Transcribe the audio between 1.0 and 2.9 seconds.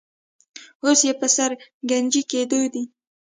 پر سر ګنجۍ کېدونکی دی.